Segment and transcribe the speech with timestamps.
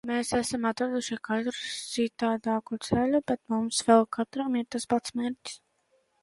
[0.09, 5.61] Mēs esam atraduši katrs citādāku ceļu, bet mums vēl katram ir tas pats mērķis.